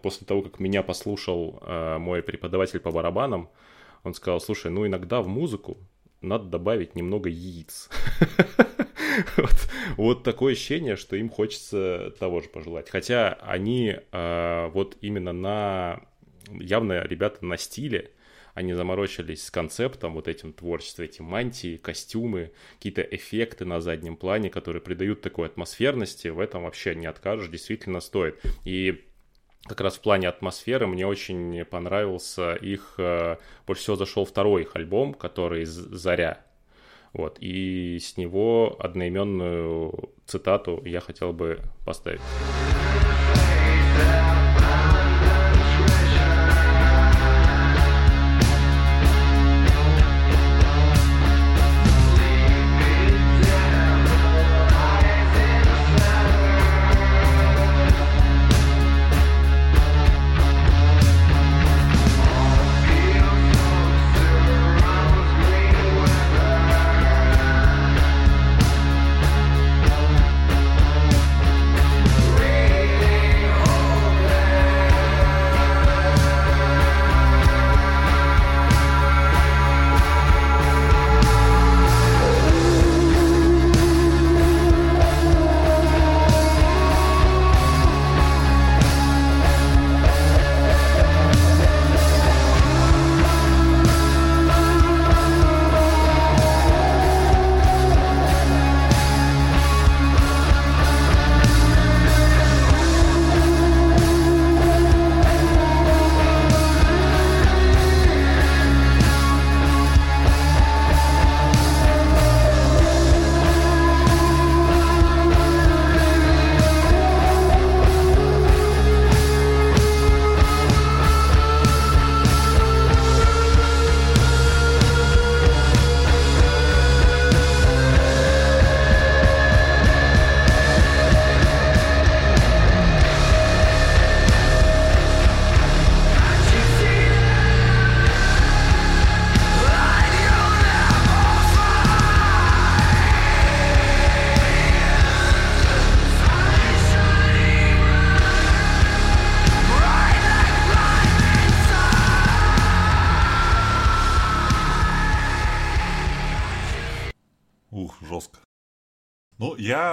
[0.02, 3.48] после того, как меня послушал э, мой преподаватель по барабанам,
[4.02, 5.76] он сказал, слушай, ну иногда в музыку
[6.20, 7.88] надо добавить немного яиц.
[9.36, 12.90] вот, вот такое ощущение, что им хочется того же пожелать.
[12.90, 16.00] Хотя они э, вот именно на...
[16.50, 18.10] Явно ребята на стиле,
[18.56, 24.48] они заморочились с концептом, вот этим творчеством, эти мантии, костюмы, какие-то эффекты на заднем плане,
[24.48, 28.40] которые придают такой атмосферности, в этом вообще не откажешь, действительно стоит.
[28.64, 29.04] И
[29.66, 33.36] как раз в плане атмосферы мне очень понравился их, э,
[33.66, 36.42] больше всего зашел второй их альбом, который «Заря».
[37.12, 42.22] Вот, и с него одноименную цитату я хотел бы поставить.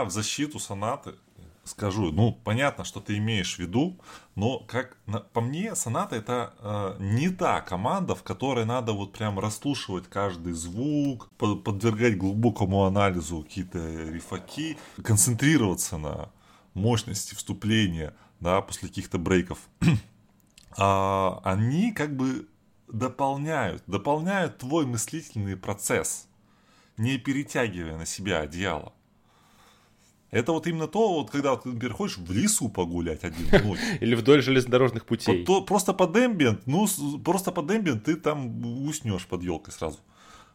[0.03, 1.13] В защиту сонаты
[1.63, 3.97] скажу, ну, понятно, что ты имеешь в виду,
[4.35, 4.97] но как
[5.31, 10.53] по мне, соната это э, не та команда, в которой надо вот прям расслушивать каждый
[10.53, 13.79] звук, под, подвергать глубокому анализу какие-то
[14.09, 16.29] рифаки, концентрироваться на
[16.73, 19.59] мощности вступления, да, после каких-то брейков.
[20.77, 22.47] а, они как бы
[22.87, 26.27] дополняют, дополняют твой мыслительный процесс,
[26.97, 28.93] не перетягивая на себя одеяло.
[30.33, 33.79] Это вот именно то, вот когда ты, например, хочешь в лесу погулять один ночь.
[34.01, 35.45] Или вдоль железнодорожных путей.
[35.45, 36.87] То, просто под эмбиент, ну,
[37.23, 39.99] просто под эмбиент ты там уснешь под елкой сразу.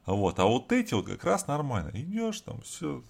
[0.04, 1.90] Вот, а вот эти вот как раз нормально.
[1.94, 3.02] Идешь там, все,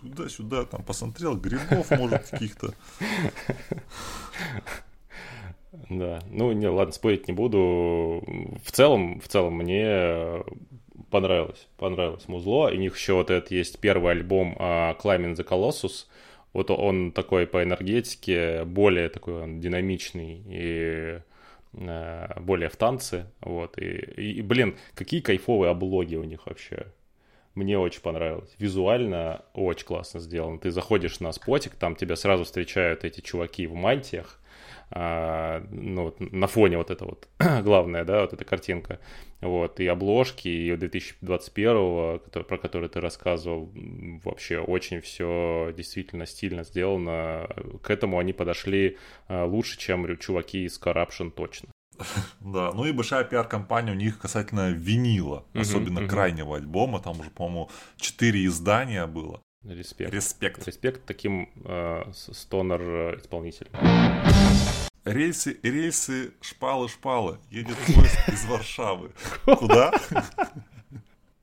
[0.00, 2.72] сюда-сюда, там посмотрел, грибов, может, каких-то.
[5.90, 8.22] Да, ну не, ладно, спорить не буду.
[8.64, 10.42] В целом, в целом мне
[11.10, 12.68] понравилось, понравилось музло.
[12.68, 16.06] И у них еще вот этот есть первый альбом uh, Climbing the Colossus.
[16.52, 21.20] Вот он такой по энергетике, более такой он динамичный и
[21.74, 23.30] uh, более в танце.
[23.40, 23.78] Вот.
[23.78, 26.86] И, и, блин, какие кайфовые облоги у них вообще.
[27.54, 28.54] Мне очень понравилось.
[28.58, 30.58] Визуально очень классно сделано.
[30.58, 34.38] Ты заходишь на спотик, там тебя сразу встречают эти чуваки в мантиях,
[34.90, 37.28] а, ну, на фоне вот это вот
[37.62, 39.00] главное, да, вот эта картинка.
[39.40, 43.70] Вот, и обложки, и 2021, который, про который ты рассказывал,
[44.24, 47.48] вообще очень все действительно стильно сделано.
[47.82, 48.96] К этому они подошли
[49.28, 51.68] а, лучше, чем чуваки из Corruption точно.
[52.40, 56.08] Да, ну и большая пиар-компания у них касательно винила, uh-huh, особенно uh-huh.
[56.08, 59.42] крайнего альбома, там уже, по-моему, четыре издания было.
[59.68, 60.12] Респект.
[60.12, 60.66] Респект.
[60.66, 63.72] Респект таким э, стонер-исполнителям.
[65.04, 67.38] Рельсы, рельсы, шпалы, шпалы.
[67.50, 69.10] Едет поезд из Варшавы.
[69.44, 69.92] Куда?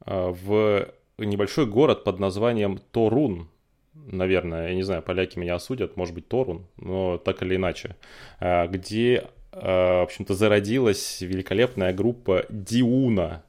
[0.05, 3.49] А, в небольшой город под названием Торун.
[3.93, 7.95] наверное, я не знаю, поляки меня осудят, может быть, Торун, но так или иначе,
[8.39, 13.43] э, где, э, в общем-то, зародилась великолепная группа Диуна,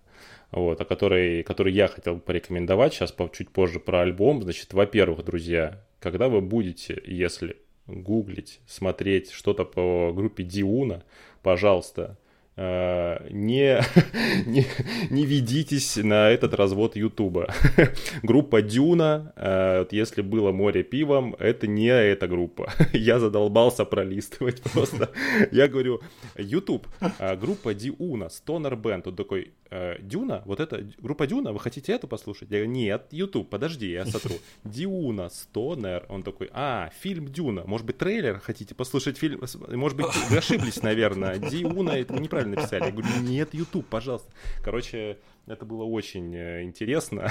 [0.50, 4.42] вот, о которой, которой я хотел порекомендовать сейчас чуть позже про альбом.
[4.42, 11.02] Значит, во-первых, друзья, когда вы будете, если гуглить, смотреть что-то по группе Диуна,
[11.42, 12.16] пожалуйста,
[12.56, 13.80] Э, не,
[14.46, 14.64] не,
[15.10, 17.52] не ведитесь на этот развод Ютуба.
[18.22, 22.72] группа Дюна, э, если было море пивом, это не эта группа.
[22.92, 25.10] Я задолбался пролистывать просто.
[25.50, 26.00] Я говорю,
[26.36, 26.86] Ютуб,
[27.18, 29.02] э, группа Диуна, Stoner Band.
[29.02, 29.52] Тут такой,
[30.00, 32.50] Дюна, вот это, группа Дюна, вы хотите эту послушать?
[32.50, 34.34] Я говорю, нет, Ютуб, подожди, я сотру.
[34.64, 36.06] Диуна, Стонер.
[36.08, 39.42] Он такой, а, фильм Дюна, может быть, трейлер хотите послушать фильм?
[39.68, 41.38] Может быть, вы ошиблись, наверное.
[41.50, 42.84] Диуна, это неправильно написали.
[42.84, 44.30] Я говорю, нет, YouTube, пожалуйста.
[44.62, 47.30] Короче, это было очень э, интересно.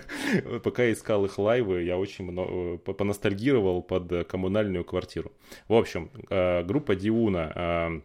[0.64, 5.32] Пока я искал их live ы, я очень много, э, поностальгировал под коммунальную квартиру.
[5.68, 8.02] В общем, э, группа Диуна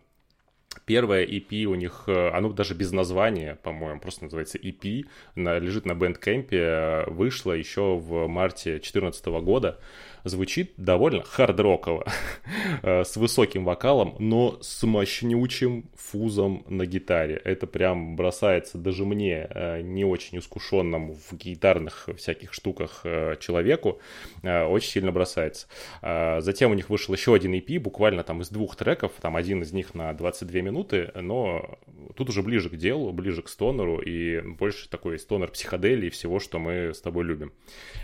[0.86, 5.06] Первая EP у них, оно даже без названия, по-моему, просто называется EP,
[5.36, 9.80] лежит на Bandcamp е, вышла еще в марте 2014 года
[10.24, 12.06] звучит довольно хардроково,
[12.84, 17.36] э, с высоким вокалом, но с мощнючим фузом на гитаре.
[17.44, 24.00] Это прям бросается даже мне, э, не очень искушенному в гитарных всяких штуках э, человеку,
[24.44, 25.68] очень сильно бросается.
[26.02, 29.72] Затем у них вышел еще один EP, буквально там из двух треков, там один из
[29.72, 31.78] них на 22 минуты, но
[32.16, 36.60] тут уже ближе к делу, ближе к стонеру и больше такой стонер психоделии всего, что
[36.60, 37.52] мы с тобой любим.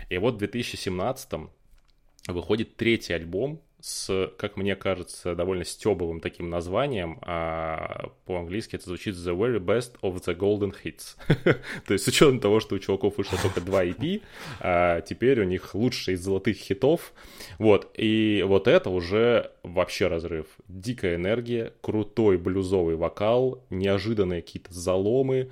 [0.08, 1.32] И вот в 2017
[2.28, 7.18] выходит третий альбом с, как мне кажется, довольно стебовым таким названием.
[7.22, 11.16] А по-английски это звучит The Very Best of the Golden Hits.
[11.86, 14.22] То есть с учетом того, что у чуваков вышло только два EP,
[14.60, 17.12] а теперь у них лучшие из золотых хитов.
[17.58, 20.46] Вот, и вот это уже вообще разрыв.
[20.66, 25.50] Дикая энергия, крутой блюзовый вокал, неожиданные какие-то заломы,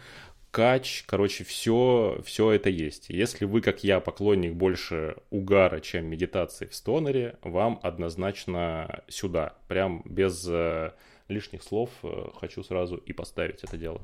[0.55, 3.07] кач, короче, все, все это есть.
[3.09, 9.55] Если вы, как я, поклонник больше угара, чем медитации в стонере, вам однозначно сюда.
[9.67, 10.93] Прям без э,
[11.27, 14.01] лишних слов э, хочу сразу и поставить это дело.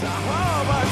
[0.00, 0.88] Заховать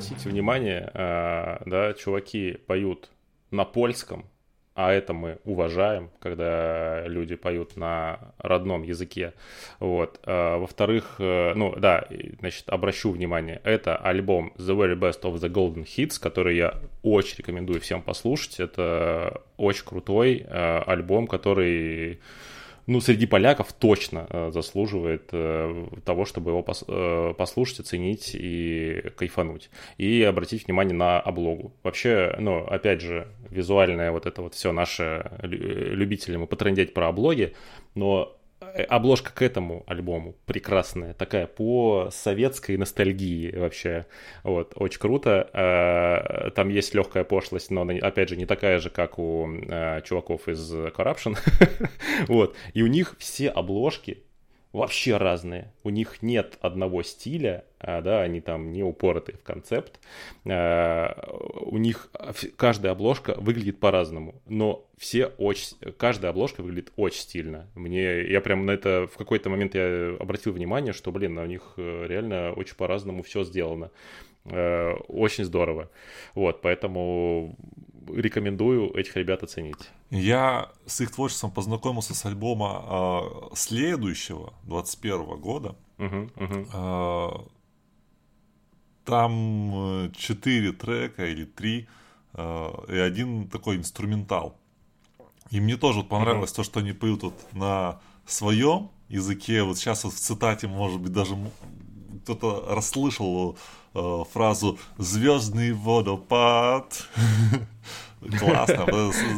[0.00, 3.10] обратите внимание, э, да, чуваки поют
[3.50, 4.24] на польском,
[4.74, 9.34] а это мы уважаем, когда люди поют на родном языке.
[9.78, 10.20] Вот.
[10.24, 12.06] А, во-вторых, э, ну да,
[12.38, 17.36] значит, обращу внимание, это альбом The Very Best of the Golden Hits, который я очень
[17.38, 18.58] рекомендую всем послушать.
[18.58, 22.20] Это очень крутой э, альбом, который
[22.90, 29.70] ну, среди поляков точно э, заслуживает э, того, чтобы его э, послушать, оценить и кайфануть.
[29.96, 31.72] И обратить внимание на облогу.
[31.84, 37.54] Вообще, ну, опять же, визуальное вот это вот все наше любители мы потрендеть про облоги,
[37.94, 38.36] но
[38.88, 44.06] обложка к этому альбому прекрасная, такая по советской ностальгии вообще.
[44.42, 45.48] Вот, очень круто.
[45.52, 50.00] Э, там есть легкая пошлость, но она, опять же, не такая же, как у э,
[50.04, 51.36] чуваков из Corruption.
[52.28, 52.56] вот.
[52.74, 54.22] И у них все обложки
[54.72, 55.72] вообще разные.
[55.82, 59.98] У них нет одного стиля, а, да, они там не упоротые в концепт.
[60.48, 61.14] А,
[61.62, 62.10] у них
[62.56, 67.66] каждая обложка выглядит по-разному, но все очень, каждая обложка выглядит очень стильно.
[67.74, 71.74] Мне, я прям на это в какой-то момент я обратил внимание, что, блин, у них
[71.76, 73.90] э, реально очень по-разному все сделано.
[74.44, 75.90] Э, очень здорово.
[76.34, 77.56] Вот, поэтому
[78.08, 79.90] рекомендую этих ребят оценить.
[80.10, 83.20] Я с их творчеством познакомился с альбома
[83.52, 85.76] э, следующего, 21 года.
[85.98, 87.44] Uh-huh, uh-huh.
[87.44, 87.48] Э,
[89.04, 91.88] там четыре трека или три,
[92.34, 94.56] э, и один такой инструментал.
[95.50, 96.56] И мне тоже понравилось uh-huh.
[96.56, 99.62] то, что они поют вот на своем языке.
[99.62, 101.36] Вот сейчас вот в цитате, может быть, даже
[102.22, 103.56] кто-то расслышал
[103.94, 107.06] э, фразу «звездный водопад».
[108.38, 108.86] Классно.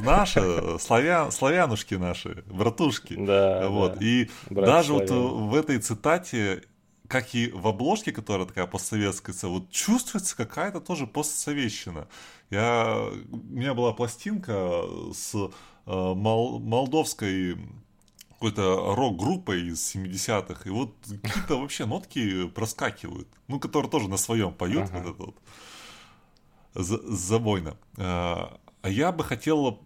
[0.02, 3.14] Наши, славян, славянушки наши, братушки.
[3.16, 3.98] Да, вот.
[3.98, 4.04] Да.
[4.04, 5.16] И Брат даже славян.
[5.18, 6.64] вот в этой цитате,
[7.06, 12.08] как и в обложке, которая такая постсоветская, вот чувствуется какая-то тоже постсоветщина.
[12.50, 14.82] Я, у меня была пластинка
[15.14, 15.48] с э,
[15.86, 17.56] мол, молдовской
[18.42, 24.52] какой-то рок-группой из 70-х, и вот какие-то вообще нотки проскакивают, ну, которые тоже на своем
[24.52, 24.98] поют, ага.
[24.98, 25.22] вот это
[26.82, 27.76] вот, забойно.
[27.98, 29.80] А, а я бы хотел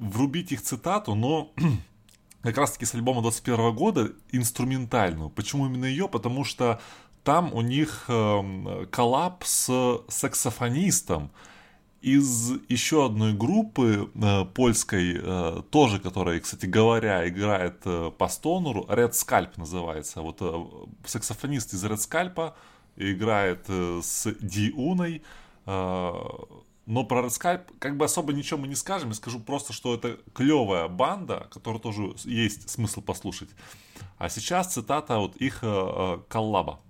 [0.00, 1.52] врубить их цитату, но
[2.42, 5.30] как раз-таки с альбома 21 года инструментальную.
[5.30, 6.08] Почему именно ее?
[6.08, 6.80] Потому что
[7.22, 11.30] там у них э, коллаб с саксофонистом,
[12.04, 18.84] из еще одной группы э, польской, э, тоже, которая, кстати говоря, играет э, по стонеру,
[18.90, 20.20] Red Scalp называется.
[20.20, 20.64] Вот э,
[21.06, 22.52] саксофонист из Red Scalp
[22.96, 25.22] играет э, с Диуной.
[25.64, 26.12] Э,
[26.86, 29.08] но про Red Scalp как бы особо ничего мы не скажем.
[29.08, 33.48] Я скажу просто, что это клевая банда, которую тоже есть смысл послушать.
[34.18, 36.80] А сейчас цитата вот их э, э коллаба.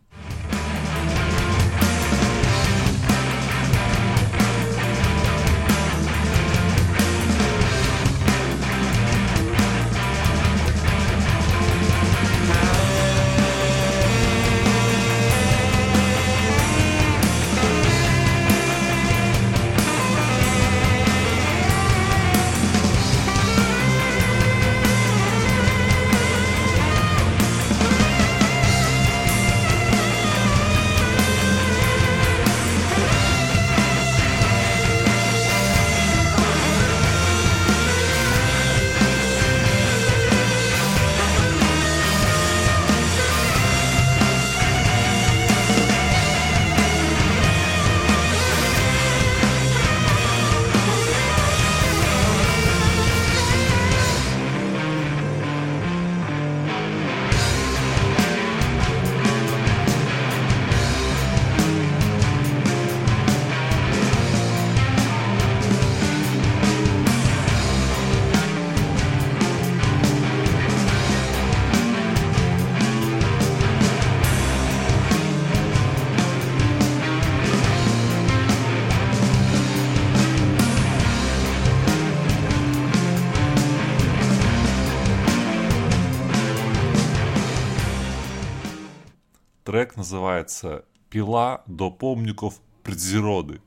[89.65, 93.63] Трек называется «Пила до помников природы»,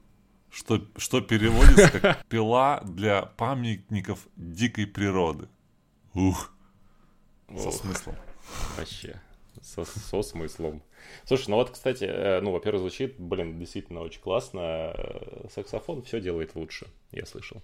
[0.51, 5.49] что, что переводится как «Пила для памятников дикой природы».
[6.13, 6.53] Ух,
[7.49, 8.15] со смыслом.
[8.77, 9.19] Вообще,
[9.61, 10.83] со, со смыслом.
[11.25, 14.93] Слушай, ну вот, кстати, э, ну, во-первых, звучит, блин, действительно очень классно.
[14.95, 17.61] Э, саксофон все делает лучше, я слышал.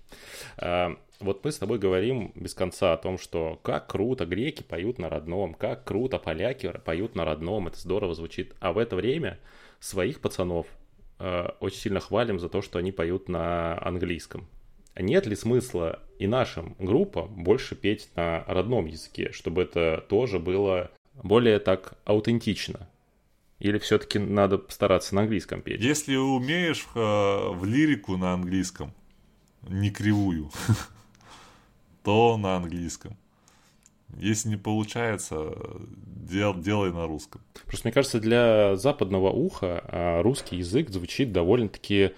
[0.58, 5.00] Э, вот мы с тобой говорим без конца о том, что как круто греки поют
[5.00, 8.54] на родном, как круто поляки поют на родном, это здорово звучит.
[8.60, 9.40] А в это время
[9.80, 10.68] своих пацанов
[11.60, 14.50] очень сильно хвалим за то, что они поют на английском.
[14.96, 20.92] Нет ли смысла и нашим группам больше петь на родном языке, чтобы это тоже было
[21.16, 22.90] более так аутентично?
[23.64, 25.80] Или все-таки надо стараться на английском петь?
[25.80, 28.94] Если умеешь в, э, в лирику на английском,
[29.62, 30.52] не кривую,
[32.04, 33.16] то на английском.
[34.18, 37.40] Если не получается, дел, делай на русском.
[37.66, 42.12] Просто мне кажется, для западного уха а, русский язык звучит довольно-таки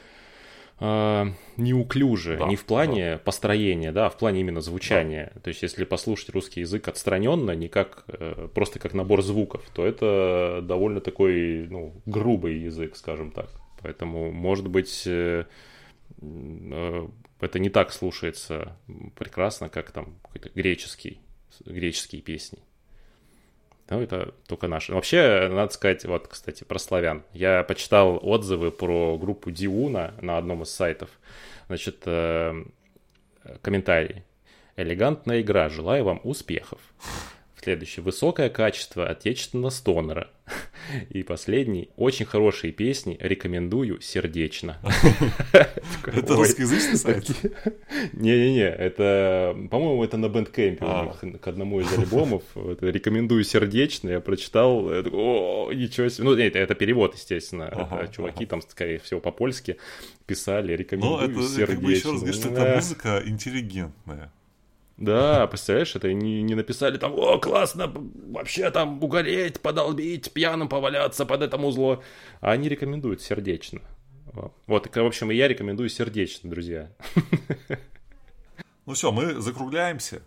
[0.79, 1.25] э,
[1.57, 3.17] неуклюже, да, не в плане да.
[3.19, 5.31] построения, да, а в плане именно звучания.
[5.35, 5.41] Да.
[5.41, 9.85] То есть, если послушать русский язык отстраненно, не как э, просто как набор звуков, то
[9.85, 13.49] это довольно такой, ну, грубый язык, скажем так.
[13.81, 15.45] Поэтому, может быть, э,
[16.21, 17.07] э,
[17.39, 18.77] это не так слушается
[19.15, 21.19] прекрасно, как там какой-то греческий,
[21.65, 22.59] греческие песни.
[23.89, 24.93] Ну, это только наши.
[24.93, 27.23] Вообще, надо сказать, вот, кстати, про славян.
[27.33, 31.09] Я почитал отзывы про группу Диуна на одном из сайтов.
[31.67, 32.63] Значит, э,
[33.61, 34.23] комментарий.
[34.75, 35.69] Элегантная игра.
[35.69, 36.79] Желаю вам успехов.
[37.65, 38.03] Следующее.
[38.03, 40.29] Высокое качество отечественного стонера.
[41.09, 41.89] И последний.
[41.95, 43.17] Очень хорошие песни.
[43.19, 44.77] Рекомендую сердечно.
[46.05, 47.27] Это русскоязычный сайт?
[48.13, 48.67] Не-не-не.
[48.69, 51.37] Это, по-моему, это на Bandcamp а.
[51.39, 52.43] к одному из альбомов.
[52.53, 54.11] Рекомендую сердечно.
[54.11, 54.87] Я прочитал.
[54.87, 56.25] О, ничего себе.
[56.25, 58.09] Ну, нет, это перевод, естественно.
[58.15, 59.77] Чуваки там, скорее всего, по-польски
[60.27, 60.75] писали.
[60.75, 61.81] Рекомендую сердечно.
[61.81, 64.31] Ну, это, еще раз говорю, что эта музыка интеллигентная.
[64.97, 71.25] Да, представляешь, это не, не написали там, о, классно, вообще там угореть, подолбить, пьяным поваляться
[71.25, 72.01] под это музло.
[72.39, 73.81] А они рекомендуют сердечно.
[74.67, 76.91] Вот, в общем, и я рекомендую сердечно, друзья.
[78.85, 80.21] Ну все, мы закругляемся.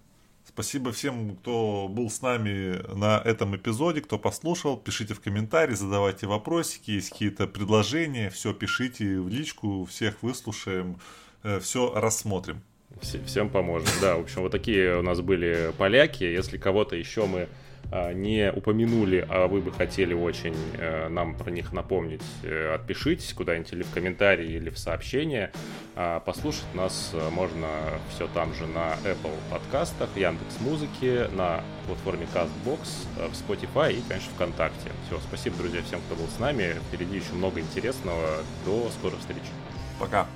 [0.45, 4.77] Спасибо всем, кто был с нами на этом эпизоде, кто послушал.
[4.77, 8.31] Пишите в комментарии, задавайте вопросики, есть какие-то предложения.
[8.31, 10.99] Все пишите в личку, всех выслушаем,
[11.45, 12.63] э, все рассмотрим
[13.01, 13.89] всем поможем.
[14.01, 16.25] Да, в общем, вот такие у нас были поляки.
[16.25, 17.49] Если кого-то еще мы
[17.91, 23.33] а, не упомянули, а вы бы хотели очень э, нам про них напомнить, э, отпишитесь
[23.33, 25.53] куда-нибудь или в комментарии, или в сообщение.
[25.97, 27.69] А, послушать нас э, можно
[28.11, 34.31] все там же на Apple подкастах, Яндекс Музыки, на платформе CastBox, в Spotify и, конечно,
[34.35, 34.91] ВКонтакте.
[35.07, 36.75] Все, спасибо, друзья, всем, кто был с нами.
[36.89, 38.43] Впереди еще много интересного.
[38.67, 39.45] До скорых встреч.
[39.99, 40.27] Пока.